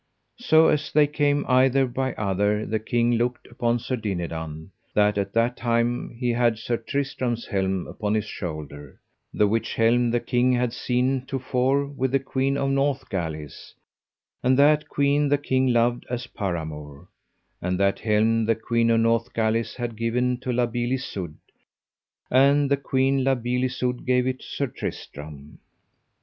[0.39, 5.31] So as they came either by other the king looked upon Sir Dinadan, that at
[5.33, 8.99] that time he had Sir Tristram's helm upon his shoulder,
[9.31, 13.75] the which helm the king had seen to fore with the Queen of Northgalis,
[14.41, 17.07] and that queen the king loved as paramour;
[17.61, 21.35] and that helm the Queen of Northgalis had given to La Beale Isoud,
[22.31, 25.59] and the queen La Beale Isoud gave it to Sir Tristram.